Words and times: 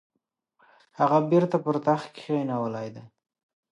هغه 0.99 1.19
بیرته 1.31 1.57
پر 1.63 1.75
تخت 1.87 2.07
کښېنولی 2.15 2.87
دی. 2.95 3.03